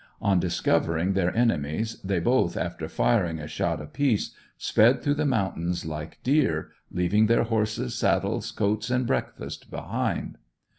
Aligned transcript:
On 0.19 0.39
discovering 0.39 1.13
their 1.13 1.31
enemies 1.37 2.01
they 2.03 2.19
both, 2.19 2.57
after 2.57 2.89
firing 2.89 3.37
a 3.37 3.45
shot 3.45 3.79
apiece, 3.79 4.33
sped 4.57 5.03
through 5.03 5.13
the 5.13 5.27
mountains 5.27 5.85
like 5.85 6.17
deer, 6.23 6.71
leaving 6.89 7.27
their 7.27 7.43
horses, 7.43 7.93
saddles, 7.93 8.49
coats 8.49 8.89
and 8.89 9.05
breakfast 9.05 9.69
behind. 9.69 10.39